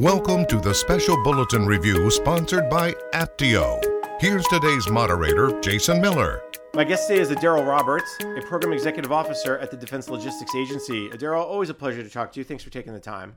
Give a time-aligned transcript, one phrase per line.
[0.00, 3.78] Welcome to the special bulletin review sponsored by Apptio.
[4.18, 6.42] Here's today's moderator, Jason Miller.
[6.72, 11.10] My guest today is Daryl Roberts, a program executive officer at the Defense Logistics Agency.
[11.10, 12.44] Daryl, always a pleasure to talk to you.
[12.44, 13.34] Thanks for taking the time.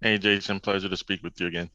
[0.00, 1.70] Hey, Jason, pleasure to speak with you again.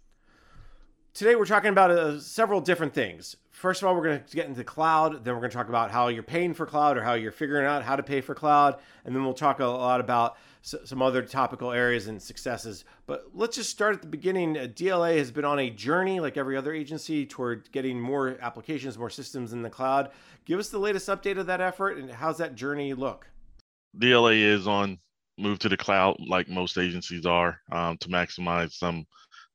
[1.14, 3.36] Today, we're talking about uh, several different things.
[3.50, 5.26] First of all, we're going to get into cloud.
[5.26, 7.66] Then, we're going to talk about how you're paying for cloud or how you're figuring
[7.66, 8.78] out how to pay for cloud.
[9.04, 12.86] And then, we'll talk a lot about some other topical areas and successes.
[13.08, 14.58] But let's just start at the beginning.
[14.58, 18.98] Uh, DLA has been on a journey, like every other agency, toward getting more applications,
[18.98, 20.12] more systems in the cloud.
[20.46, 23.28] Give us the latest update of that effort and how's that journey look?
[23.98, 24.98] DLA is on
[25.38, 29.06] move to the cloud, like most agencies are, um, to maximize some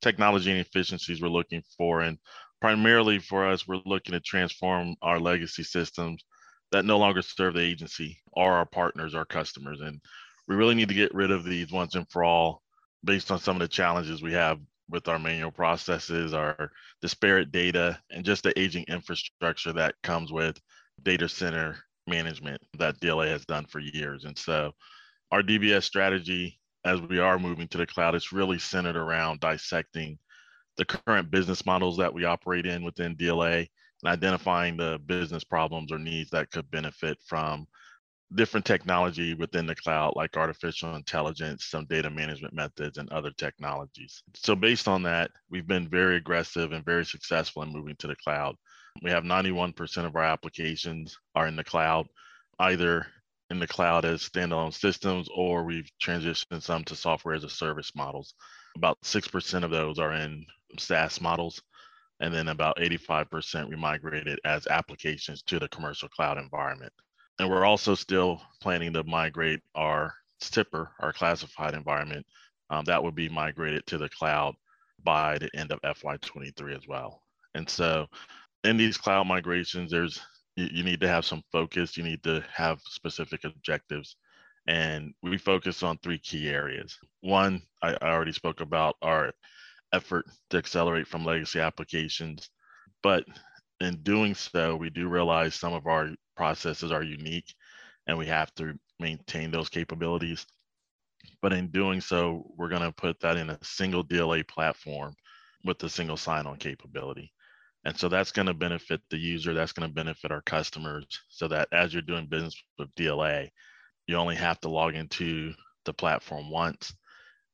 [0.03, 2.03] technology and efficiencies we're looking for.
[2.03, 2.19] And
[2.61, 6.25] primarily for us, we're looking to transform our legacy systems
[6.73, 9.81] that no longer serve the agency or our partners, our customers.
[9.81, 10.01] And
[10.49, 12.63] we really need to get rid of these once and for all
[13.05, 16.71] based on some of the challenges we have with our manual processes, our
[17.03, 20.61] disparate data, and just the aging infrastructure that comes with
[21.03, 21.77] data center
[22.07, 24.25] management that DLA has done for years.
[24.25, 24.73] And so
[25.33, 30.19] our DBX strategy, as we are moving to the cloud, it's really centered around dissecting
[30.77, 33.67] the current business models that we operate in within DLA
[34.03, 37.67] and identifying the business problems or needs that could benefit from
[38.35, 44.23] different technology within the cloud, like artificial intelligence, some data management methods, and other technologies.
[44.35, 48.17] So, based on that, we've been very aggressive and very successful in moving to the
[48.17, 48.55] cloud.
[49.03, 52.07] We have 91% of our applications are in the cloud,
[52.61, 53.07] either
[53.51, 57.93] in the cloud as standalone systems, or we've transitioned some to software as a service
[57.95, 58.35] models.
[58.77, 60.45] About 6% of those are in
[60.79, 61.63] SaaS models,
[62.21, 66.93] and then about 85% we migrated as applications to the commercial cloud environment.
[67.39, 72.27] And we're also still planning to migrate our SIPR, our classified environment,
[72.71, 74.55] um, that would be migrated to the cloud
[75.05, 77.23] by the end of FY23 as well.
[77.55, 78.07] And so
[78.65, 80.21] in these cloud migrations, there's
[80.57, 84.17] you, you need to have some focus, you need to have specific objectives.
[84.67, 86.99] And we focus on three key areas.
[87.21, 89.33] One, I, I already spoke about our
[89.93, 92.51] effort to accelerate from legacy applications.
[93.03, 93.25] But
[93.81, 97.55] in doing so, we do realize some of our processes are unique
[98.07, 100.47] and we have to maintain those capabilities.
[101.43, 105.15] But in doing so, we're going to put that in a single DLA platform
[105.65, 107.33] with a single sign on capability.
[107.87, 111.47] And so that's going to benefit the user, that's going to benefit our customers, so
[111.47, 113.49] that as you're doing business with DLA,
[114.09, 115.55] you only have to log into
[115.85, 116.93] the platform once,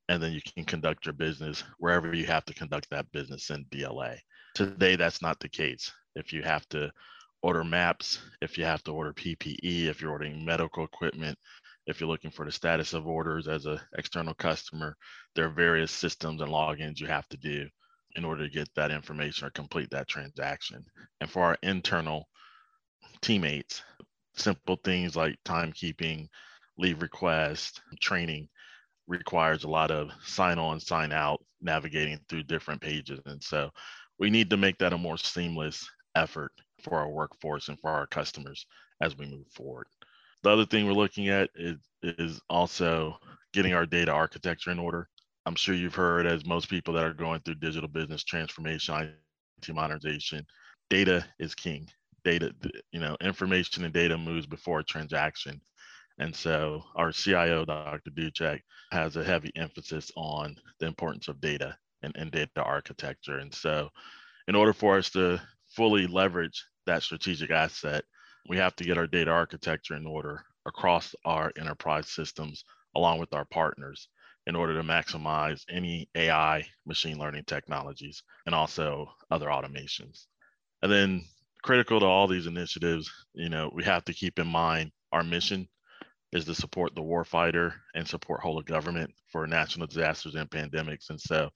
[0.09, 3.67] and then you can conduct your business wherever you have to conduct that business in
[3.67, 4.17] DLA.
[4.55, 5.93] Today, that's not the case.
[6.15, 6.91] If you have to
[7.43, 11.39] order maps, if you have to order PPE, if you're ordering medical equipment,
[11.87, 14.97] if you're looking for the status of orders as an external customer,
[15.35, 17.69] there are various systems and logins you have to do
[18.17, 20.85] in order to get that information or complete that transaction.
[21.21, 22.29] And for our internal
[23.21, 23.83] teammates,
[24.37, 26.29] simple things like timekeeping,
[26.79, 28.49] leave request, training
[29.07, 33.21] requires a lot of sign on, sign out, navigating through different pages.
[33.27, 33.71] And so
[34.19, 36.53] we need to make that a more seamless effort
[36.83, 38.67] for our workforce and for our customers
[39.01, 39.87] as we move forward.
[40.43, 43.17] The other thing we're looking at is, is also
[43.53, 45.09] getting our data architecture in order.
[45.45, 48.95] I'm sure you've heard, as most people that are going through digital business transformation,
[49.59, 50.47] IT modernization,
[50.89, 51.89] data is king.
[52.25, 52.55] Data,
[52.93, 55.61] you know, information and data moves before a transaction.
[56.19, 58.11] And so our CIO, Dr.
[58.11, 58.61] Duchak,
[58.93, 63.39] has a heavy emphasis on the importance of data and, and data architecture.
[63.39, 63.89] And so
[64.47, 68.05] in order for us to fully leverage that strategic asset,
[68.49, 72.65] we have to get our data architecture in order across our enterprise systems
[72.95, 74.09] along with our partners
[74.47, 80.27] in order to maximize any AI machine learning technologies and also other automations.
[80.83, 81.25] And then
[81.63, 85.69] critical to all these initiatives, you know, we have to keep in mind our mission
[86.33, 91.11] is to support the warfighter and support whole of government for national disasters and pandemics.
[91.11, 91.51] And so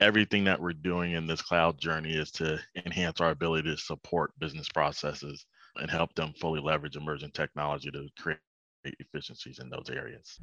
[0.00, 4.38] everything that we're doing in this cloud journey is to enhance our ability to support
[4.38, 8.38] business processes and help them fully leverage emerging technology to create
[8.84, 10.38] efficiencies in those areas.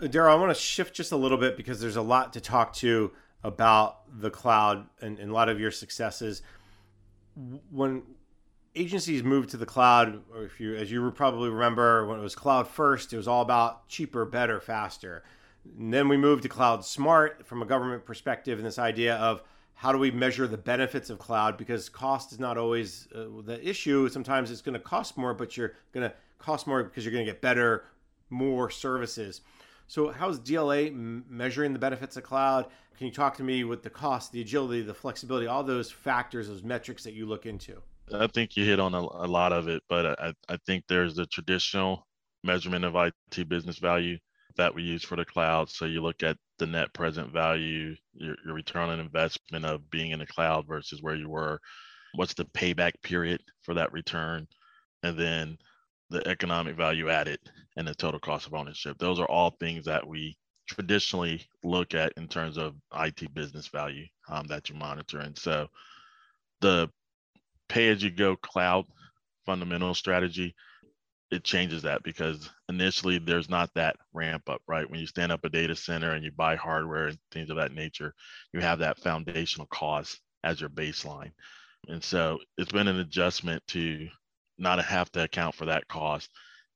[0.00, 2.72] Daryl, I want to shift just a little bit because there's a lot to talk
[2.74, 3.12] to
[3.44, 6.42] about the cloud and, and a lot of your successes.
[7.70, 8.02] When
[8.74, 12.34] agencies moved to the cloud, or if you, as you probably remember, when it was
[12.34, 15.22] cloud first, it was all about cheaper, better, faster
[15.64, 19.42] and then we moved to cloud smart from a government perspective, and this idea of
[19.74, 23.58] how do we measure the benefits of cloud because cost is not always uh, the
[23.66, 24.08] issue.
[24.08, 27.24] Sometimes it's going to cost more, but you're going to cost more because you're going
[27.24, 27.84] to get better,
[28.30, 29.40] more services.
[29.92, 32.68] So, how's DLA m- measuring the benefits of cloud?
[32.96, 36.48] Can you talk to me with the cost, the agility, the flexibility, all those factors,
[36.48, 37.82] those metrics that you look into?
[38.10, 41.14] I think you hit on a, a lot of it, but I, I think there's
[41.14, 42.06] the traditional
[42.42, 44.16] measurement of IT business value
[44.56, 45.68] that we use for the cloud.
[45.68, 50.12] So you look at the net present value, your, your return on investment of being
[50.12, 51.60] in the cloud versus where you were.
[52.14, 54.48] What's the payback period for that return?
[55.02, 55.58] And then
[56.08, 57.40] the economic value added
[57.76, 58.98] and the total cost of ownership.
[58.98, 60.36] Those are all things that we
[60.68, 65.18] traditionally look at in terms of IT business value um, that you monitor.
[65.18, 65.68] And so
[66.60, 66.88] the
[67.68, 68.84] pay as you go cloud
[69.44, 70.54] fundamental strategy,
[71.30, 74.88] it changes that because initially there's not that ramp up, right?
[74.88, 77.72] When you stand up a data center and you buy hardware and things of that
[77.72, 78.14] nature,
[78.52, 81.32] you have that foundational cost as your baseline.
[81.88, 84.08] And so it's been an adjustment to
[84.58, 86.28] not have to account for that cost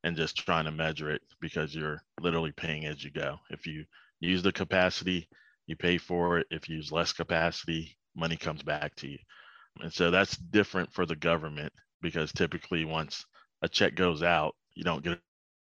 [0.06, 3.41] and just trying to measure it because you're literally paying as you go.
[3.50, 3.85] If you
[4.20, 5.29] use the capacity,
[5.67, 6.47] you pay for it.
[6.49, 9.19] If you use less capacity, money comes back to you.
[9.81, 11.73] And so that's different for the government
[12.03, 13.26] because typically once
[13.62, 15.19] a check goes out, you don't get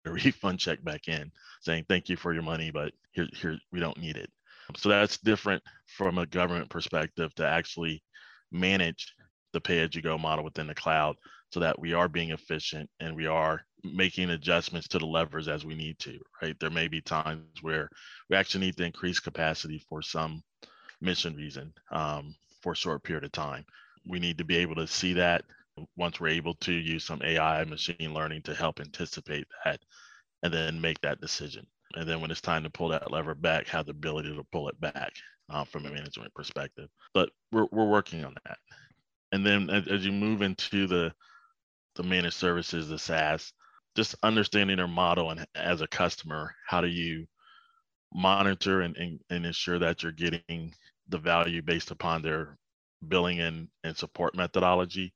[0.07, 1.31] a refund check back in
[1.61, 4.31] saying thank you for your money, but here, here we don't need it.
[4.77, 8.03] So that's different from a government perspective to actually
[8.51, 9.15] manage
[9.53, 11.15] the pay as you go model within the cloud
[11.53, 15.65] so that we are being efficient and we are making adjustments to the levers as
[15.65, 16.59] we need to, right?
[16.59, 17.91] There may be times where
[18.31, 20.43] we actually need to increase capacity for some
[21.01, 23.65] mission reason um, for a short period of time.
[24.07, 25.45] We need to be able to see that
[25.97, 29.81] once we're able to use some AI machine learning to help anticipate that
[30.43, 31.67] and then make that decision.
[31.95, 34.69] And then when it's time to pull that lever back, have the ability to pull
[34.69, 35.13] it back
[35.51, 36.89] uh, from a management perspective.
[37.13, 38.59] But we're, we're working on that.
[39.33, 41.13] And then as, as you move into the
[41.97, 43.53] the managed services, the SaaS,
[43.97, 47.27] just understanding their model and as a customer, how do you
[48.15, 50.75] monitor and, and, and ensure that you're getting
[51.09, 52.57] the value based upon their
[53.09, 55.13] billing and, and support methodology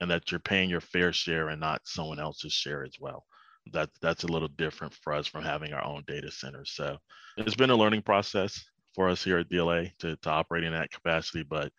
[0.00, 3.24] and that you're paying your fair share and not someone else's share as well.
[3.72, 6.72] That that's a little different for us from having our own data centers.
[6.74, 6.98] So
[7.36, 8.60] it's been a learning process
[8.94, 11.72] for us here at DLA to, to operate in that capacity, but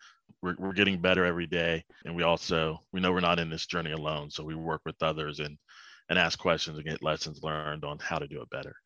[0.44, 1.82] we're, we're getting better every day.
[2.04, 4.30] And we also, we know we're not in this journey alone.
[4.30, 5.56] So we work with others and,
[6.10, 8.76] and ask questions and get lessons learned on how to do it better.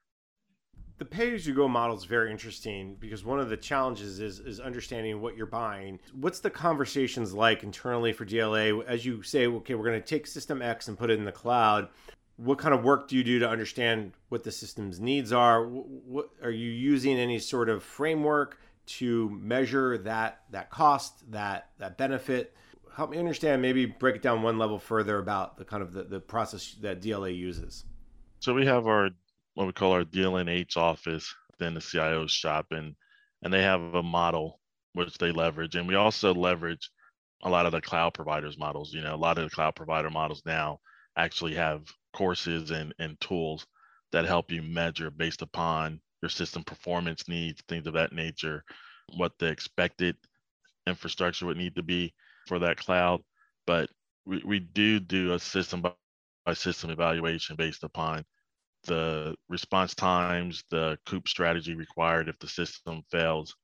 [0.98, 4.40] The pay as you go model is very interesting because one of the challenges is
[4.40, 6.00] is understanding what you're buying.
[6.12, 10.26] What's the conversations like internally for DLA as you say, okay, we're going to take
[10.26, 11.88] system X and put it in the cloud.
[12.36, 15.64] What kind of work do you do to understand what the system's needs are?
[15.66, 21.96] What, are you using any sort of framework to measure that that cost, that that
[21.96, 22.54] benefit?
[22.94, 23.62] Help me understand.
[23.62, 27.00] Maybe break it down one level further about the kind of the, the process that
[27.00, 27.84] DLA uses.
[28.40, 29.10] So we have our
[29.54, 32.94] what we call our DLNH office within the CIO's shop, and
[33.42, 34.60] and they have a model
[34.94, 36.90] which they leverage, and we also leverage
[37.42, 38.92] a lot of the cloud providers models.
[38.92, 40.80] You know, a lot of the cloud provider models now
[41.16, 41.82] actually have
[42.12, 43.66] courses and and tools
[44.12, 48.64] that help you measure based upon your system performance needs, things of that nature,
[49.16, 50.16] what the expected
[50.86, 52.12] infrastructure would need to be
[52.46, 53.22] for that cloud.
[53.66, 53.90] But
[54.26, 58.24] we, we do do a system by system evaluation based upon
[58.84, 63.54] the response times, the COOP strategy required if the system fails.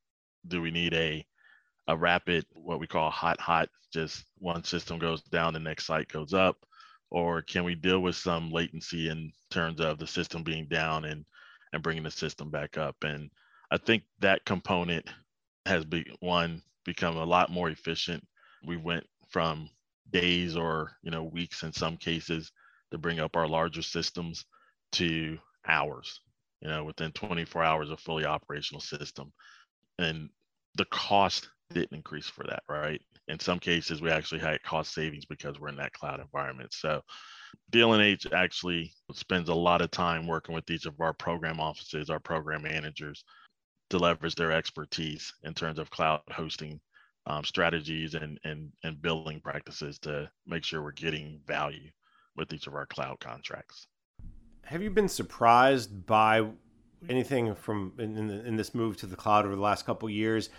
[0.48, 1.24] Do we need a
[1.86, 6.08] a rapid, what we call hot, hot, just one system goes down, the next site
[6.08, 6.56] goes up?
[7.10, 11.24] Or can we deal with some latency in terms of the system being down and
[11.74, 12.96] and bringing the system back up.
[13.02, 13.31] And
[13.70, 15.06] I think that component
[15.66, 15.84] has
[16.20, 18.24] one become a lot more efficient.
[18.64, 19.69] We went from
[20.10, 22.52] days or you know weeks in some cases
[22.93, 24.44] to bring up our larger systems
[24.93, 26.20] to hours
[26.60, 29.32] you know within 24 hours of fully operational system
[29.98, 30.28] and
[30.76, 35.24] the cost didn't increase for that right in some cases we actually had cost savings
[35.24, 37.00] because we're in that cloud environment so
[37.73, 42.20] DLNH actually spends a lot of time working with each of our program offices, our
[42.20, 43.25] program managers,
[43.91, 46.81] to leverage their expertise in terms of cloud hosting
[47.27, 51.91] um, strategies and, and, and billing practices to make sure we're getting value
[52.37, 53.87] with each of our cloud contracts.
[54.65, 56.46] Have you been surprised by
[57.08, 60.51] anything from in, in, in this move to the cloud over the last couple years?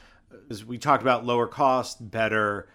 [0.49, 2.69] As we talked about lower cost, better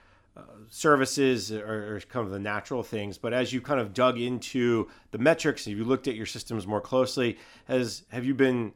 [0.69, 4.89] services are, are, kind of the natural things, but as you kind of dug into
[5.11, 8.73] the metrics, if you looked at your systems more closely, has have you been,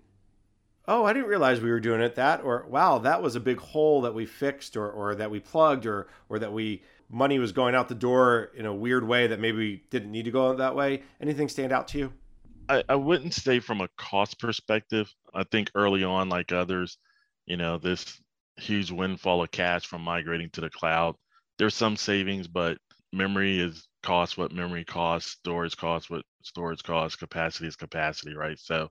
[0.89, 3.59] oh, I didn't realize we were doing it that, or wow, that was a big
[3.59, 7.53] hole that we fixed, or or that we plugged, or or that we money was
[7.53, 10.75] going out the door in a weird way that maybe didn't need to go that
[10.75, 11.03] way.
[11.21, 12.13] Anything stand out to you?
[12.69, 15.13] I, I wouldn't say from a cost perspective.
[15.35, 16.99] I think early on, like others,
[17.47, 18.21] you know, this
[18.57, 21.17] huge windfall of cash from migrating to the cloud.
[21.59, 22.79] There's some savings, but
[23.13, 28.59] memory is cost what memory costs, storage costs what storage costs, capacity is capacity, right?
[28.59, 28.91] So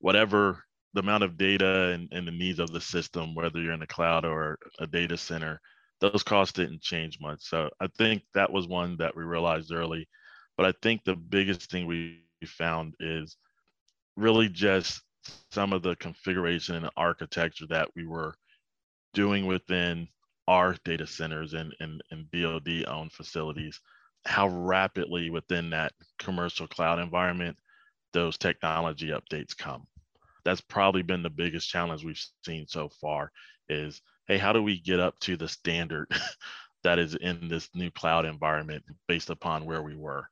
[0.00, 3.80] whatever the amount of data and, and the needs of the system, whether you're in
[3.80, 5.60] the cloud or a data center,
[6.00, 7.40] those costs didn't change much.
[7.42, 10.08] So I think that was one that we realized early.
[10.56, 13.36] But I think the biggest thing we found is
[14.16, 15.02] really just
[15.50, 18.34] some of the configuration and architecture that we were
[19.14, 20.08] doing within
[20.48, 23.80] our data centers and, and, and DoD owned facilities,
[24.26, 27.56] how rapidly within that commercial cloud environment
[28.12, 29.86] those technology updates come.
[30.44, 33.32] That's probably been the biggest challenge we've seen so far
[33.68, 36.10] is hey, how do we get up to the standard
[36.82, 40.28] that is in this new cloud environment based upon where we were?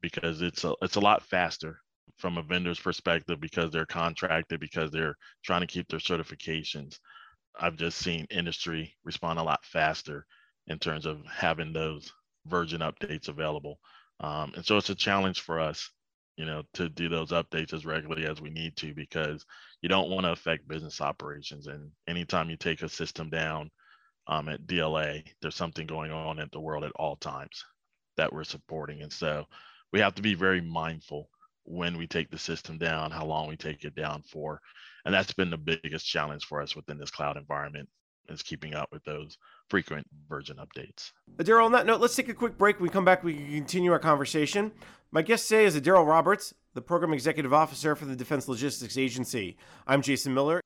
[0.00, 1.80] Because it's a it's a lot faster
[2.18, 6.98] from a vendor's perspective because they're contracted because they're trying to keep their certifications
[7.58, 10.26] I've just seen industry respond a lot faster
[10.66, 12.12] in terms of having those
[12.46, 13.78] version updates available.
[14.20, 15.90] Um, and so it's a challenge for us,
[16.36, 19.44] you know, to do those updates as regularly as we need to because
[19.82, 21.66] you don't want to affect business operations.
[21.66, 23.70] And anytime you take a system down
[24.26, 27.64] um, at DLA, there's something going on in the world at all times
[28.16, 29.02] that we're supporting.
[29.02, 29.44] And so
[29.92, 31.28] we have to be very mindful
[31.66, 34.60] when we take the system down, how long we take it down for.
[35.04, 37.88] And that's been the biggest challenge for us within this cloud environment
[38.28, 39.38] is keeping up with those
[39.70, 41.12] frequent version updates.
[41.38, 42.76] Daryl, on that note, let's take a quick break.
[42.76, 44.72] When we come back, we can continue our conversation.
[45.12, 49.56] My guest today is Daryl Roberts, the Program Executive Officer for the Defense Logistics Agency.
[49.86, 50.60] I'm Jason Miller.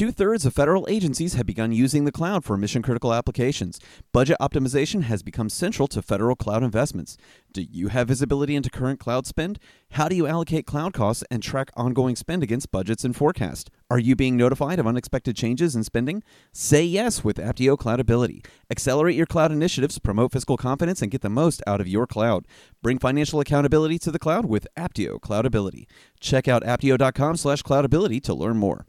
[0.00, 3.78] Two thirds of federal agencies have begun using the cloud for mission critical applications.
[4.12, 7.18] Budget optimization has become central to federal cloud investments.
[7.52, 9.58] Do you have visibility into current cloud spend?
[9.90, 13.68] How do you allocate cloud costs and track ongoing spend against budgets and forecast?
[13.90, 16.22] Are you being notified of unexpected changes in spending?
[16.50, 18.42] Say yes with Apptio Cloudability.
[18.70, 22.46] Accelerate your cloud initiatives, promote fiscal confidence, and get the most out of your cloud.
[22.82, 25.84] Bring financial accountability to the cloud with Apptio Cloudability.
[26.20, 28.86] Check out apptio.com slash cloudability to learn more.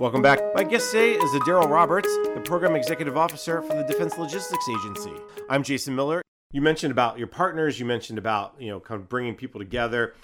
[0.00, 0.40] Welcome back.
[0.56, 5.12] My guest today is Daryl Roberts, the Program Executive Officer for the Defense Logistics Agency.
[5.48, 6.20] I'm Jason Miller.
[6.50, 7.78] You mentioned about your partners.
[7.78, 10.14] You mentioned about you know kind of bringing people together.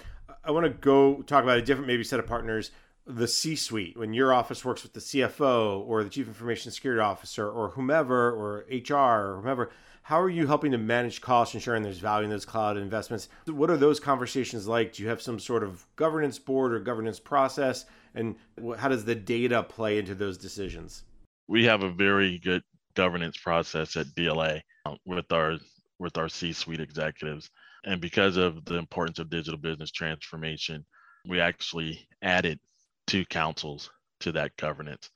[0.43, 2.71] I want to go talk about a different maybe set of partners.
[3.07, 7.49] The C-suite, when your office works with the CFO or the Chief Information Security Officer
[7.49, 9.71] or whomever or HR or whomever,
[10.03, 13.29] how are you helping to manage costs, ensuring there's value in those cloud investments?
[13.45, 14.91] What are those conversations like?
[14.91, 17.85] Do you have some sort of governance board or governance process?
[18.15, 18.35] And
[18.77, 21.03] how does the data play into those decisions?
[21.47, 22.63] We have a very good
[22.95, 25.57] governance process at DLA uh, with our
[25.99, 27.49] with our C-suite executives.
[27.85, 30.85] And because of the importance of digital business transformation,
[31.27, 32.59] we actually added
[33.07, 33.89] two councils
[34.21, 35.09] to that governance.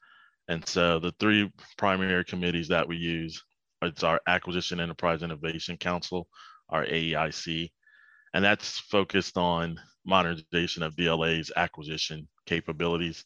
[0.47, 3.41] And so the three primary committees that we use
[3.81, 6.27] it's our Acquisition Enterprise Innovation Council,
[6.69, 7.69] our AEIC,
[8.33, 13.25] and that's focused on modernization of DLA's acquisition capabilities.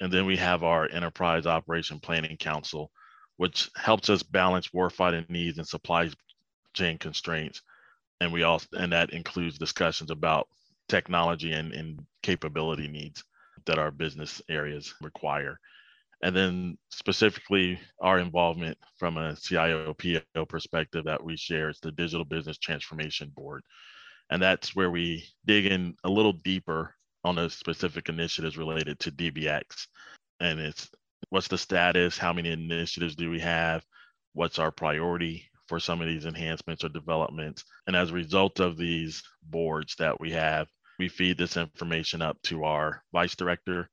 [0.00, 2.90] And then we have our Enterprise Operation Planning Council,
[3.36, 6.10] which helps us balance warfighting needs and supply
[6.74, 7.62] chain constraints.
[8.20, 10.48] And we also and that includes discussions about
[10.88, 13.24] technology and, and capability needs
[13.66, 15.58] that our business areas require
[16.22, 21.92] and then specifically our involvement from a CIO PO perspective that we share is the
[21.92, 23.62] Digital Business Transformation Board.
[24.30, 26.94] And that's where we dig in a little deeper
[27.24, 29.86] on the specific initiatives related to DBX.
[30.38, 30.88] And it's
[31.28, 33.84] what's the status, how many initiatives do we have,
[34.32, 37.64] what's our priority for some of these enhancements or developments.
[37.86, 40.68] And as a result of these boards that we have,
[40.98, 43.88] we feed this information up to our vice director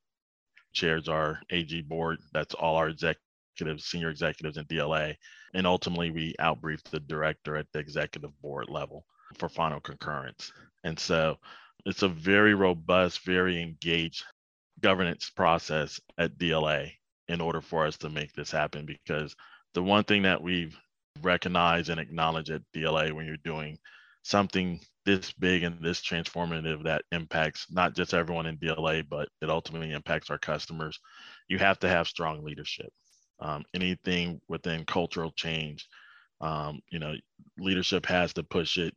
[0.74, 2.20] chairs our AG board.
[2.34, 5.16] That's all our executives, senior executives in DLA.
[5.54, 9.06] And ultimately, we outbrief the director at the executive board level
[9.38, 10.52] for final concurrence.
[10.84, 11.38] And so
[11.86, 14.24] it's a very robust, very engaged
[14.82, 16.92] governance process at DLA
[17.28, 18.86] in order for us to make this happen.
[18.86, 19.36] Because
[19.74, 20.78] the one thing that we've
[21.22, 23.78] recognized and acknowledged at DLA when you're doing
[24.24, 29.50] something this big and this transformative that impacts not just everyone in DLA, but it
[29.50, 31.00] ultimately impacts our customers,
[31.48, 32.92] you have to have strong leadership.
[33.40, 35.88] Um, anything within cultural change,
[36.42, 37.14] um, you know,
[37.58, 38.94] leadership has to push it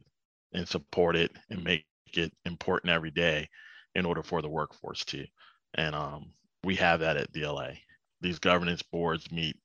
[0.52, 3.49] and support it and make it important every day
[3.95, 5.26] in order for the workforce to.
[5.75, 6.33] And um,
[6.64, 7.78] we have that at DLA.
[8.21, 9.57] These governance boards meet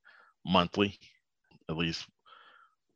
[0.46, 0.98] monthly,
[1.70, 2.06] at least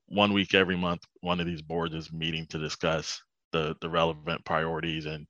[0.08, 1.03] one week every month.
[1.22, 5.25] One of these boards is meeting to discuss the the relevant priorities and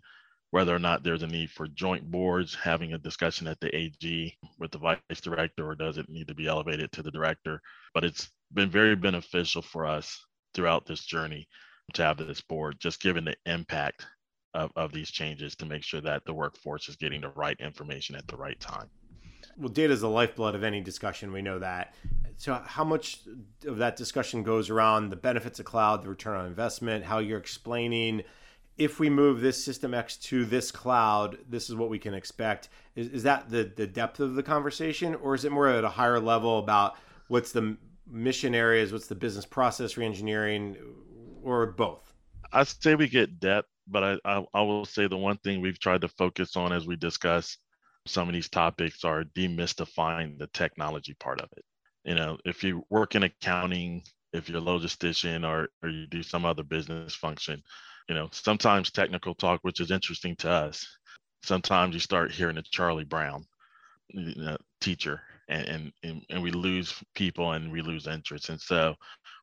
[0.51, 4.37] whether or not there's a need for joint boards having a discussion at the AG
[4.57, 7.61] with the vice director or does it need to be elevated to the director.
[7.93, 10.19] But it's been very beneficial for us
[10.53, 11.47] throughout this journey
[11.93, 14.05] to have this board, just given the impact
[14.53, 18.15] of, of these changes to make sure that the workforce is getting the right information
[18.15, 18.89] at the right time.
[19.57, 21.31] Well, data is the lifeblood of any discussion.
[21.31, 21.93] We know that.
[22.37, 23.19] So, how much
[23.65, 27.39] of that discussion goes around the benefits of cloud, the return on investment, how you're
[27.39, 28.23] explaining
[28.79, 32.69] if we move this system X to this cloud, this is what we can expect.
[32.95, 35.89] Is, is that the, the depth of the conversation, or is it more at a
[35.89, 36.95] higher level about
[37.27, 37.75] what's the
[38.09, 40.77] mission areas, what's the business process reengineering,
[41.43, 42.13] or both?
[42.51, 45.79] I say we get depth, but I, I, I will say the one thing we've
[45.79, 47.57] tried to focus on as we discuss
[48.05, 51.63] some of these topics are demystifying the technology part of it.
[52.05, 54.03] You know, if you work in accounting,
[54.33, 57.61] if you're a logistician or, or you do some other business function,
[58.07, 60.85] you know, sometimes technical talk, which is interesting to us.
[61.43, 63.45] Sometimes you start hearing a Charlie Brown
[64.09, 68.49] you know, teacher, and, and and we lose people and we lose interest.
[68.49, 68.95] And so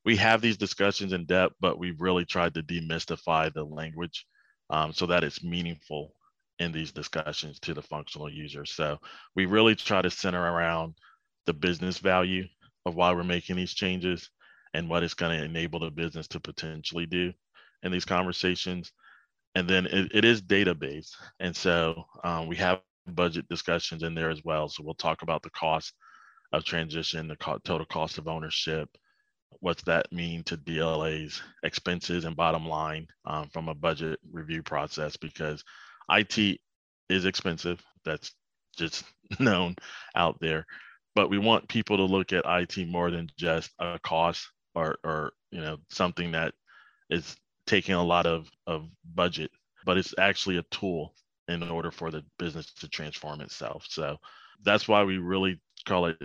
[0.06, 4.24] we have these discussions in depth, but we've really tried to demystify the language
[4.70, 6.14] um, so that it's meaningful
[6.60, 8.64] in these discussions to the functional user.
[8.64, 8.98] So
[9.34, 10.94] we really try to center around
[11.44, 12.44] the business value
[12.86, 14.30] of why we're making these changes
[14.74, 17.32] and what it's going to enable the business to potentially do
[17.82, 18.92] in these conversations.
[19.56, 21.10] And then it, it is database.
[21.40, 24.68] And so um, we have budget discussions in there as well.
[24.68, 25.94] So we'll talk about the cost
[26.52, 28.88] of transition, the co- total cost of ownership,
[29.60, 35.16] what's that mean to DLA's expenses and bottom line um, from a budget review process
[35.16, 35.64] because
[36.10, 36.60] IT
[37.08, 37.82] is expensive.
[38.04, 38.32] That's
[38.76, 39.04] just
[39.40, 39.76] known
[40.14, 40.66] out there.
[41.14, 45.32] But we want people to look at IT more than just a cost or, or
[45.50, 46.52] you know something that
[47.08, 47.36] is
[47.66, 49.50] taking a lot of, of budget,
[49.84, 51.14] but it's actually a tool
[51.48, 53.86] in order for the business to transform itself.
[53.88, 54.18] So
[54.62, 56.16] that's why we really call it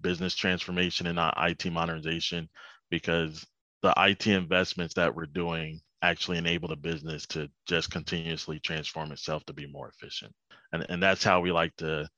[0.00, 2.48] business transformation and not IT modernization,
[2.90, 3.46] because
[3.82, 9.44] the IT investments that we're doing actually enable the business to just continuously transform itself
[9.46, 10.32] to be more efficient.
[10.72, 12.08] And, and that's how we like to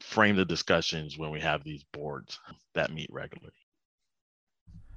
[0.00, 2.38] frame the discussions when we have these boards
[2.74, 3.52] that meet regularly.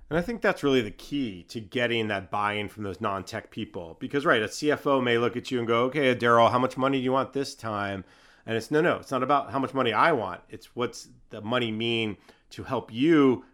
[0.10, 3.96] And I think that's really the key to getting that buy-in from those non-tech people.
[4.00, 6.98] Because right, a CFO may look at you and go, "Okay, Daryl, how much money
[6.98, 8.04] do you want this time?"
[8.46, 10.42] And it's no, no, it's not about how much money I want.
[10.50, 12.18] It's what's the money mean
[12.52, 13.46] to help you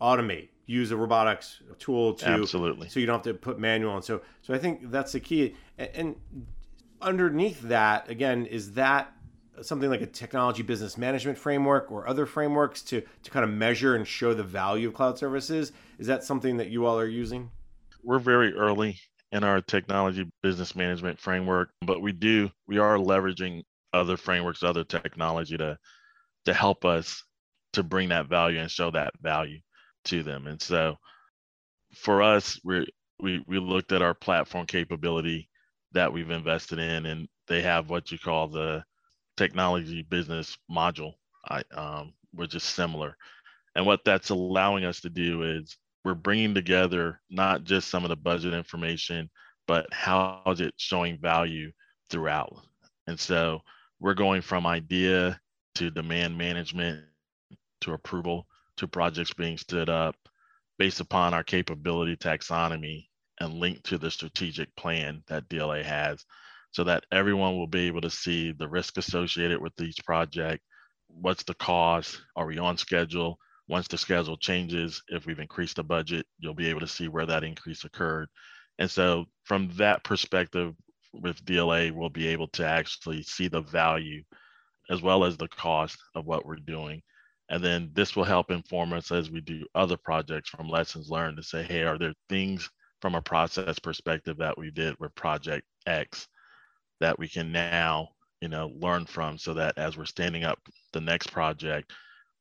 [0.00, 3.94] automate, use a robotics tool to absolutely, so you don't have to put manual.
[3.94, 5.54] And so, so I think that's the key.
[5.78, 6.16] And, and
[7.00, 9.12] underneath that, again, is that
[9.62, 13.94] something like a technology business management framework or other frameworks to to kind of measure
[13.94, 17.50] and show the value of cloud services is that something that you all are using
[18.02, 18.98] we're very early
[19.32, 24.84] in our technology business management framework but we do we are leveraging other frameworks other
[24.84, 25.76] technology to
[26.44, 27.24] to help us
[27.72, 29.58] to bring that value and show that value
[30.06, 30.96] to them and so
[31.94, 32.86] for us we
[33.20, 35.48] we we looked at our platform capability
[35.92, 38.84] that we've invested in and they have what you call the
[39.36, 41.14] technology business module,
[41.48, 43.16] I, um, which is similar.
[43.74, 48.08] And what that's allowing us to do is we're bringing together not just some of
[48.08, 49.30] the budget information,
[49.66, 51.72] but how is it showing value
[52.10, 52.54] throughout.
[53.06, 53.60] And so
[54.00, 55.40] we're going from idea
[55.76, 57.04] to demand management
[57.82, 60.16] to approval to projects being stood up
[60.78, 63.06] based upon our capability taxonomy
[63.40, 66.24] and linked to the strategic plan that DLA has
[66.72, 70.62] so that everyone will be able to see the risk associated with each project.
[71.08, 72.20] What's the cost?
[72.36, 73.38] Are we on schedule?
[73.68, 77.26] Once the schedule changes, if we've increased the budget, you'll be able to see where
[77.26, 78.28] that increase occurred.
[78.78, 80.74] And so, from that perspective,
[81.12, 84.22] with DLA, we'll be able to actually see the value
[84.90, 87.02] as well as the cost of what we're doing.
[87.48, 91.36] And then this will help inform us as we do other projects from lessons learned
[91.36, 92.68] to say, hey, are there things
[93.00, 96.26] from a process perspective that we did with project X
[97.00, 98.08] that we can now
[98.40, 100.58] you know learn from so that as we're standing up
[100.92, 101.92] the next project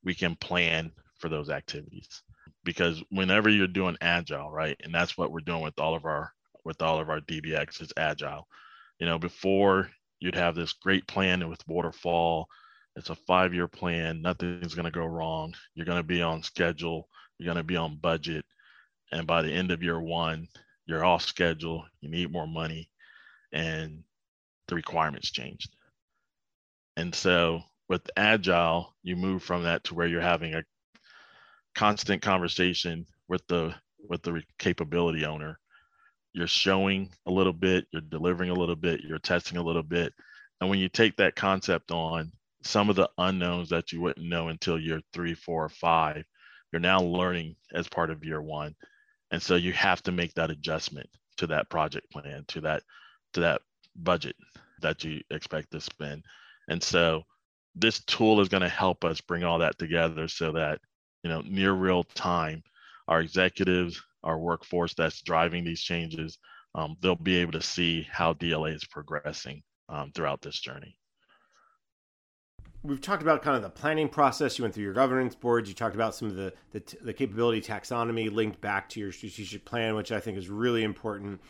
[0.03, 2.23] we can plan for those activities?
[2.63, 6.31] Because whenever you're doing agile right and that's what we're doing with all of our
[6.63, 8.47] with all of our dbx is agile.
[8.99, 9.89] You know before
[10.19, 12.47] you'd have this great plan with waterfall
[12.95, 16.43] it's a five year plan nothing's going to go wrong you're going to be on
[16.43, 18.45] schedule you're going to be on budget
[19.11, 20.47] and by the end of year one
[20.85, 22.89] you're off schedule you need more money
[23.51, 24.03] and
[24.67, 25.73] the requirements changed.
[26.97, 30.63] And so with agile, you move from that to where you're having a
[31.75, 33.73] constant conversation with the
[34.07, 35.59] with the capability owner
[36.33, 40.13] you're showing a little bit, you're delivering a little bit, you're testing a little bit.
[40.59, 42.33] And when you take that concept on,
[42.65, 46.23] some of the unknowns that you wouldn't know until year three, four, or five,
[46.71, 48.75] you're now learning as part of year one.
[49.31, 52.83] And so you have to make that adjustment to that project plan, to that,
[53.33, 53.61] to that
[53.95, 54.35] budget
[54.81, 56.23] that you expect to spend.
[56.67, 57.23] And so
[57.75, 60.79] this tool is going to help us bring all that together so that,
[61.23, 62.63] you know, near real time,
[63.07, 66.39] our executives, our workforce that's driving these changes,
[66.73, 70.97] um, they'll be able to see how DLA is progressing um, throughout this journey.
[72.85, 74.59] We've talked about kind of the planning process.
[74.59, 75.67] You went through your governance boards.
[75.67, 79.65] You talked about some of the, the, the capability taxonomy linked back to your strategic
[79.65, 81.41] plan, which I think is really important.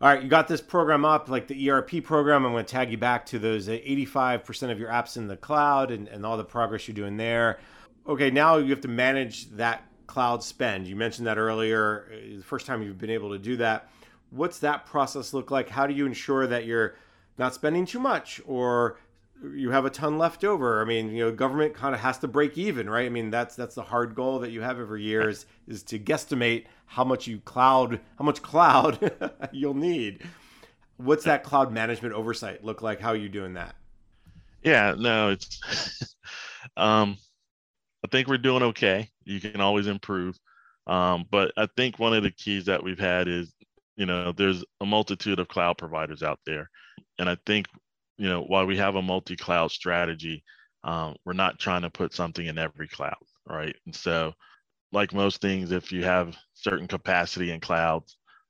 [0.00, 2.44] All right, you got this program up, like the ERP program.
[2.44, 5.92] I'm going to tag you back to those 85% of your apps in the cloud
[5.92, 7.60] and, and all the progress you're doing there.
[8.08, 10.88] Okay, now you have to manage that cloud spend.
[10.88, 13.88] You mentioned that earlier, uh, the first time you've been able to do that.
[14.30, 15.68] What's that process look like?
[15.68, 16.96] How do you ensure that you're
[17.38, 18.96] not spending too much or
[19.54, 20.80] you have a ton left over.
[20.80, 23.06] I mean, you know, government kind of has to break even, right?
[23.06, 25.98] I mean, that's that's the hard goal that you have every year is is to
[25.98, 29.12] guesstimate how much you cloud, how much cloud
[29.52, 30.22] you'll need.
[30.96, 33.00] What's that cloud management oversight look like?
[33.00, 33.74] How are you doing that?
[34.62, 36.14] Yeah, no, it's
[36.76, 37.16] um
[38.04, 39.08] I think we're doing okay.
[39.24, 40.38] You can always improve.
[40.86, 43.52] Um, but I think one of the keys that we've had is,
[43.96, 46.68] you know, there's a multitude of cloud providers out there.
[47.18, 47.66] And I think
[48.22, 50.44] you know, while we have a multi-cloud strategy,
[50.84, 53.16] um, we're not trying to put something in every cloud,
[53.48, 53.74] right?
[53.84, 54.32] And so,
[54.92, 58.04] like most things, if you have certain capacity in cloud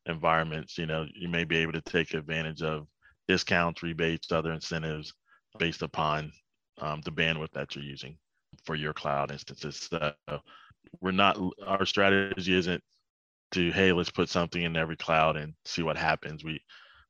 [0.04, 2.86] environments, you know, you may be able to take advantage of
[3.28, 5.14] discounts, rebates, other incentives
[5.58, 6.30] based upon
[6.82, 8.18] um, the bandwidth that you're using
[8.66, 9.88] for your cloud instances.
[9.90, 10.12] So
[11.00, 12.82] we're not, our strategy isn't
[13.52, 16.44] to, hey, let's put something in every cloud and see what happens.
[16.44, 16.60] We,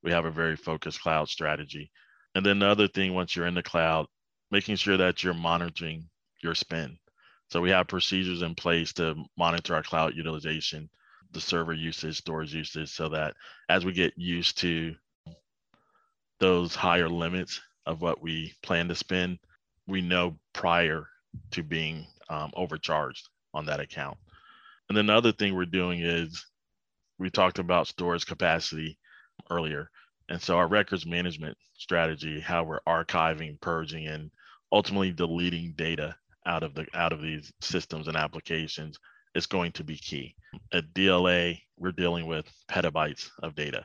[0.05, 1.91] we have a very focused cloud strategy
[2.35, 4.07] and then the other thing, once you're in the cloud,
[4.51, 6.09] making sure that you're monitoring
[6.43, 6.99] your spend.
[7.51, 10.89] So we have procedures in place to monitor our cloud utilization,
[11.33, 13.35] the server usage, storage usage, so that
[13.69, 14.95] as we get used to
[16.41, 19.39] those higher limits of what we plan to spend,
[19.87, 21.07] we know prior
[21.51, 24.17] to being um, overcharged on that account.
[24.89, 26.47] And then the other thing we're doing is
[27.19, 28.99] we talked about storage capacity
[29.51, 29.91] earlier.
[30.33, 34.31] And so our records management strategy, how we're archiving, purging, and
[34.73, 36.17] ultimately deleting data
[36.47, 38.99] out of the out of these systems and applications
[39.35, 40.35] is going to be key.
[40.73, 43.85] At DLA, we're dealing with petabytes of data.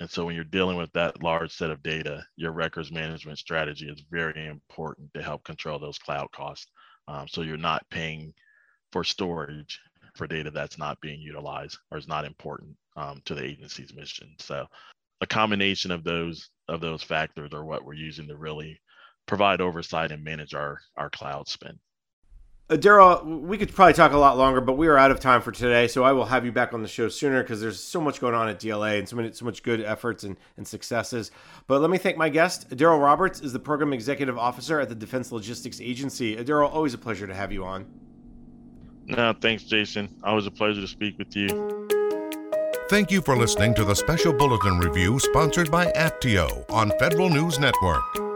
[0.00, 3.86] And so when you're dealing with that large set of data, your records management strategy
[3.86, 6.68] is very important to help control those cloud costs.
[7.06, 8.32] Um, so you're not paying
[8.92, 9.78] for storage
[10.14, 14.34] for data that's not being utilized or is not important um, to the agency's mission.
[14.38, 14.66] So
[15.22, 18.78] a combination of those of those factors are what we're using to really
[19.26, 21.78] provide oversight and manage our our cloud spend.
[22.68, 25.42] Uh, Daryl, we could probably talk a lot longer, but we are out of time
[25.42, 25.88] for today.
[25.88, 28.34] So I will have you back on the show sooner because there's so much going
[28.34, 31.30] on at DLA and so many, so much good efforts and, and successes.
[31.66, 32.70] But let me thank my guest.
[32.70, 36.38] Daryl Roberts is the Program Executive Officer at the Defense Logistics Agency.
[36.38, 37.84] Uh, Daryl, always a pleasure to have you on.
[39.06, 40.08] No, thanks, Jason.
[40.22, 41.88] Always a pleasure to speak with you.
[42.92, 47.58] Thank you for listening to the special bulletin review sponsored by Apptio on Federal News
[47.58, 48.31] Network.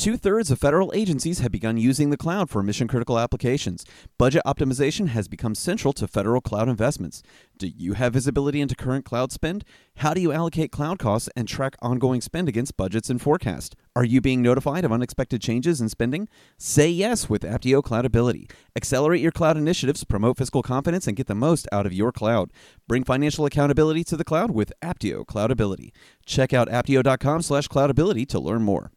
[0.00, 3.84] Two thirds of federal agencies have begun using the cloud for mission critical applications.
[4.16, 7.22] Budget optimization has become central to federal cloud investments.
[7.58, 9.62] Do you have visibility into current cloud spend?
[9.96, 13.76] How do you allocate cloud costs and track ongoing spend against budgets and forecast?
[13.94, 16.30] Are you being notified of unexpected changes in spending?
[16.56, 18.50] Say yes with Apptio Cloudability.
[18.74, 22.54] Accelerate your cloud initiatives, promote fiscal confidence, and get the most out of your cloud.
[22.88, 25.90] Bring financial accountability to the cloud with Apptio Cloudability.
[26.24, 28.92] Check out apptio.com slash cloudability to learn more.